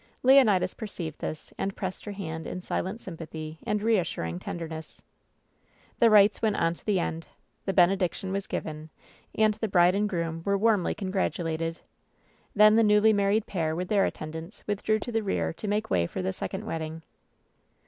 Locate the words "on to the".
6.55-6.99